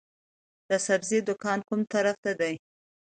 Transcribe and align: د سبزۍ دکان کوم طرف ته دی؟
د 0.69 0.71
سبزۍ 0.85 1.19
دکان 1.29 1.59
کوم 1.67 1.81
طرف 1.93 2.15
ته 2.23 2.31
دی؟ 2.39 2.55